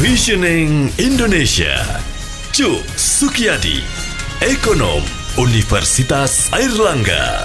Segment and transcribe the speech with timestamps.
[0.00, 1.84] Visioning Indonesia.
[2.56, 3.84] Cuk Sukiyadi,
[4.40, 5.04] Ekonom
[5.36, 7.44] Universitas Airlangga.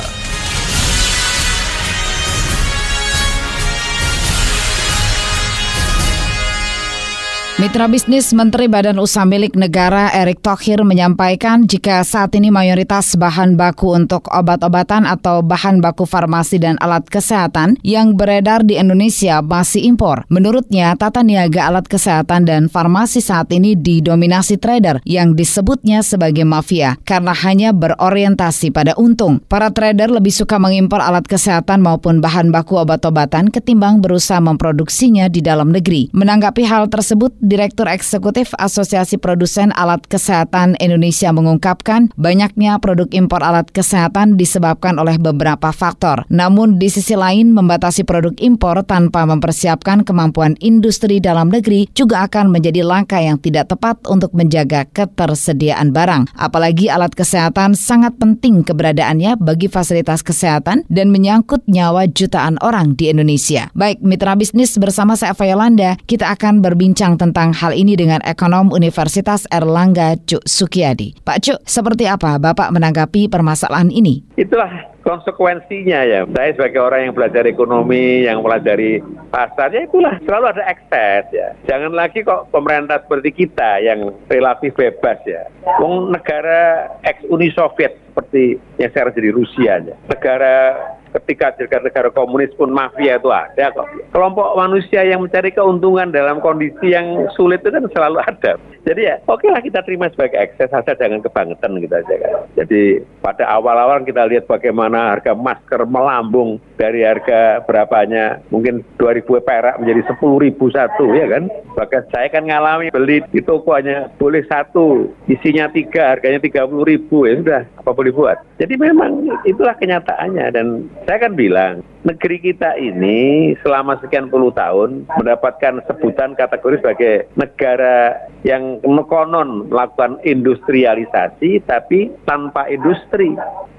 [7.55, 13.55] Mitra bisnis Menteri Badan Usaha Milik Negara Erick Thohir menyampaikan jika saat ini mayoritas bahan
[13.55, 19.87] baku untuk obat-obatan atau bahan baku farmasi dan alat kesehatan yang beredar di Indonesia masih
[19.87, 20.27] impor.
[20.27, 26.99] Menurutnya, tata niaga alat kesehatan dan farmasi saat ini didominasi trader yang disebutnya sebagai mafia
[27.07, 29.39] karena hanya berorientasi pada untung.
[29.47, 35.39] Para trader lebih suka mengimpor alat kesehatan maupun bahan baku obat-obatan ketimbang berusaha memproduksinya di
[35.39, 36.11] dalam negeri.
[36.11, 43.69] Menanggapi hal tersebut, Direktur Eksekutif Asosiasi Produsen Alat Kesehatan Indonesia mengungkapkan banyaknya produk impor alat
[43.69, 46.25] kesehatan disebabkan oleh beberapa faktor.
[46.33, 52.49] Namun di sisi lain membatasi produk impor tanpa mempersiapkan kemampuan industri dalam negeri juga akan
[52.49, 56.33] menjadi langkah yang tidak tepat untuk menjaga ketersediaan barang.
[56.33, 63.13] Apalagi alat kesehatan sangat penting keberadaannya bagi fasilitas kesehatan dan menyangkut nyawa jutaan orang di
[63.13, 63.69] Indonesia.
[63.77, 68.71] Baik, mitra bisnis bersama saya Fayolanda, kita akan berbincang tentang tentang hal ini dengan ekonom
[68.71, 71.19] Universitas Erlangga Cuk Sukiyadi.
[71.19, 74.23] Pak Cuk, seperti apa Bapak menanggapi permasalahan ini?
[74.39, 74.71] Itulah
[75.03, 76.23] konsekuensinya ya.
[76.31, 79.03] Saya sebagai orang yang belajar ekonomi, yang pelajari
[79.35, 81.51] pasar, ya itulah selalu ada ekses ya.
[81.67, 85.43] Jangan lagi kok pemerintah seperti kita yang relatif bebas ya.
[85.83, 89.95] Wong negara ex Uni Soviet seperti yang sekarang jadi Rusia ya.
[90.07, 90.71] Negara
[91.21, 93.87] ketika negara-negara komunis pun mafia itu ada kok.
[94.11, 98.59] Kelompok manusia yang mencari keuntungan dalam kondisi yang sulit itu kan selalu ada.
[98.85, 102.33] Jadi ya oke lah kita terima sebagai ekses asal jangan kebangetan gitu aja kan.
[102.53, 109.81] Jadi pada awal-awal kita lihat bagaimana harga masker melambung dari harga berapanya mungkin 2000 perak
[109.81, 111.49] menjadi 10 ribu satu ya kan.
[111.73, 117.25] Bahkan saya kan ngalami beli di toko hanya boleh satu isinya tiga harganya 30 ribu
[117.25, 118.37] ya sudah apa boleh buat.
[118.61, 125.09] Jadi memang itulah kenyataannya dan saya kan bilang, negeri kita ini selama sekian puluh tahun
[125.17, 128.13] mendapatkan sebutan kategori sebagai negara
[128.45, 128.77] yang
[129.09, 133.33] konon melakukan industrialisasi tapi tanpa industri.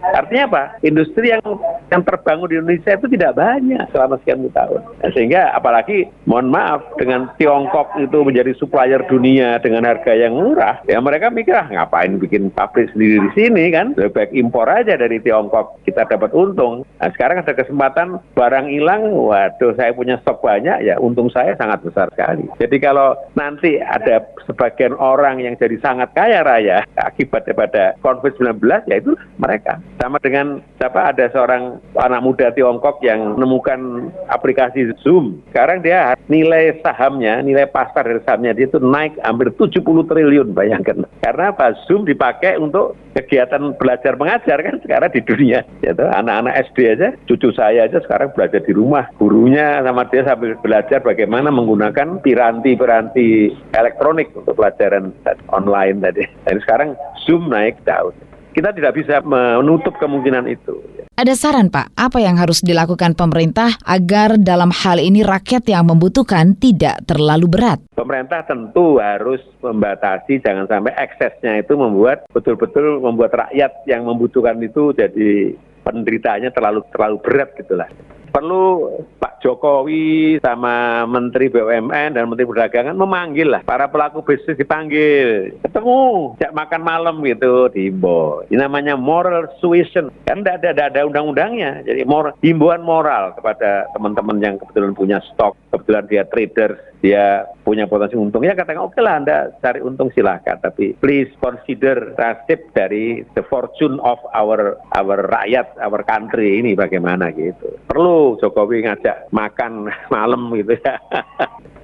[0.06, 0.62] Artinya apa?
[0.86, 1.42] Industri yang
[1.90, 4.80] yang terbangun di Indonesia itu tidak banyak selama sekian puluh tahun.
[4.82, 10.82] Nah, sehingga apalagi mohon maaf dengan Tiongkok itu menjadi supplier dunia dengan harga yang murah,
[10.86, 13.94] ya mereka mikir ah ngapain bikin pabrik sendiri di sini kan?
[13.94, 16.82] Lebih baik impor aja dari Tiongkok kita dapat untung.
[16.98, 21.82] Nah, sekarang ada kesempatan barang hilang, waduh saya punya stok banyak ya untung saya sangat
[21.82, 22.46] besar sekali.
[22.60, 28.96] Jadi kalau nanti ada sebagian orang yang jadi sangat kaya raya akibat daripada COVID-19 ya
[29.00, 29.80] itu mereka.
[30.00, 35.42] Sama dengan siapa ada seorang anak muda Tiongkok yang menemukan aplikasi Zoom.
[35.50, 41.04] Sekarang dia nilai sahamnya, nilai pasar dari sahamnya dia itu naik hampir 70 triliun bayangkan.
[41.20, 41.74] Karena apa?
[41.86, 45.64] Zoom dipakai untuk kegiatan belajar mengajar kan sekarang di dunia.
[45.80, 49.10] Yaitu anak-anak SD aja, cucu saya aja sekarang belajar di rumah.
[49.18, 55.10] Gurunya sama dia sambil belajar bagaimana menggunakan piranti-piranti elektronik untuk pelajaran
[55.50, 56.24] online tadi.
[56.46, 56.94] Dan sekarang
[57.26, 58.14] Zoom naik daun.
[58.56, 60.80] Kita tidak bisa menutup kemungkinan itu.
[61.16, 66.56] Ada saran Pak, apa yang harus dilakukan pemerintah agar dalam hal ini rakyat yang membutuhkan
[66.60, 67.80] tidak terlalu berat?
[67.96, 74.92] Pemerintah tentu harus membatasi jangan sampai eksesnya itu membuat betul-betul membuat rakyat yang membutuhkan itu
[74.92, 77.86] jadi penderitaannya terlalu terlalu berat gitulah.
[78.34, 83.64] Perlu Pak Jokowi sama Menteri BUMN dan Menteri Perdagangan memanggil lah.
[83.64, 85.56] Para pelaku bisnis dipanggil.
[85.64, 85.96] Ketemu
[86.36, 88.44] sejak makan malam gitu di Imbo.
[88.52, 90.12] Ini namanya moral suasion.
[90.28, 91.80] Kan tidak ada, ada, ada undang-undangnya.
[91.88, 95.56] Jadi moral, himbauan moral kepada teman-teman yang kebetulan punya stok.
[95.72, 100.56] Kebetulan dia trader dia punya potensi untung ya katakan oke lah anda cari untung silahkan
[100.60, 107.30] tapi please consider nasib dari the fortune of our our rakyat our country ini bagaimana
[107.34, 110.96] gitu perlu Jokowi ngajak makan malam gitu ya.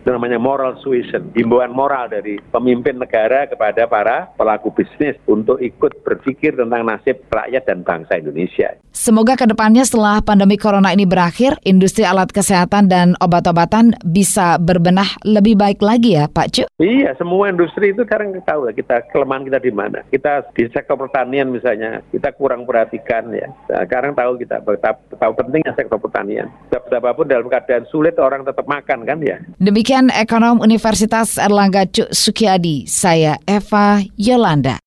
[0.03, 6.03] itu namanya moral suasion, himbauan moral dari pemimpin negara kepada para pelaku bisnis untuk ikut
[6.03, 8.75] berpikir tentang nasib rakyat dan bangsa Indonesia.
[9.03, 15.19] Semoga ke depannya setelah pandemi corona ini berakhir, industri alat kesehatan dan obat-obatan bisa berbenah
[15.27, 16.63] lebih baik lagi ya Pak Cu?
[16.79, 20.07] Iya, semua industri itu sekarang kita tahu kita kelemahan kita di mana.
[20.07, 23.51] Kita di sektor pertanian misalnya, kita kurang perhatikan ya.
[23.71, 24.63] Nah, sekarang tahu kita
[25.19, 26.47] tahu pentingnya sektor pertanian.
[26.71, 29.43] Betapapun dalam keadaan sulit orang tetap makan kan ya.
[29.59, 34.79] Demikian Demikian ekonom Universitas Erlangga Cuk Sukiadi, saya Eva Yolanda.